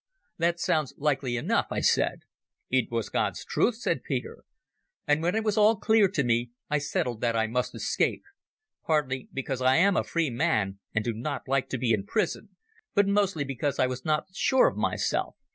"That 0.39 0.59
sounds 0.59 0.95
likely 0.97 1.37
enough," 1.37 1.67
I 1.69 1.81
said. 1.81 2.21
"It 2.71 2.89
was 2.89 3.09
God's 3.09 3.45
truth," 3.45 3.75
said 3.75 4.01
Peter. 4.01 4.45
"And 5.05 5.21
when 5.21 5.35
it 5.35 5.43
was 5.43 5.57
all 5.59 5.75
clear 5.75 6.07
to 6.07 6.23
me 6.23 6.49
I 6.71 6.79
settled 6.79 7.21
that 7.21 7.35
I 7.35 7.45
must 7.45 7.75
escape. 7.75 8.23
Partly 8.83 9.29
because 9.31 9.61
I 9.61 9.75
am 9.75 9.95
a 9.95 10.03
free 10.03 10.31
man 10.31 10.79
and 10.95 11.05
do 11.05 11.13
not 11.13 11.47
like 11.47 11.69
to 11.69 11.77
be 11.77 11.93
in 11.93 12.03
prison, 12.07 12.49
but 12.95 13.07
mostly 13.07 13.43
because 13.43 13.77
I 13.77 13.85
was 13.85 14.03
not 14.03 14.25
sure 14.33 14.67
of 14.67 14.75
myself. 14.75 15.35